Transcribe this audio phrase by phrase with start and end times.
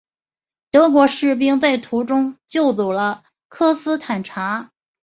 [0.71, 4.71] 德军士兵在途中救走了科斯坦察。